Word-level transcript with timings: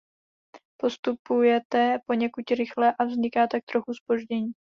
Postupujete 0.77 1.97
poněkud 2.05 2.49
rychle 2.51 2.95
a 2.99 3.03
vzniká 3.05 3.47
tak 3.47 3.63
trochu 3.65 3.93
zpoždění. 3.93 4.51